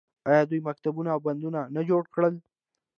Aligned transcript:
آیا 0.29 0.43
دوی 0.49 0.61
مکتبونه 0.67 1.09
او 1.15 1.19
بندونه 1.27 1.61
نه 1.75 1.81
جوړ 1.89 2.03
کړل؟ 2.13 2.35